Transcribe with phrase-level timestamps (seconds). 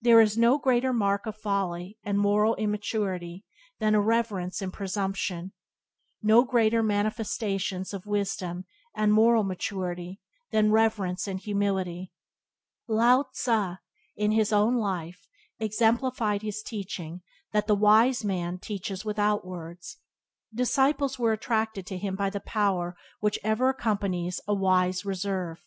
[0.00, 3.44] There are no greater marks of folly and moral immaturity
[3.80, 5.50] than irreverence and presumption;
[6.22, 10.20] no greater manifestations of wisdom and moral maturity
[10.52, 12.12] than reverence and humility.
[12.86, 13.80] Lao Tze,
[14.14, 15.26] in his own life,
[15.58, 19.96] exemplified his teaching that the wise man "teaches without words."
[20.54, 25.66] Disciples were attracted to him by the power which ever accompanies a wise reserve.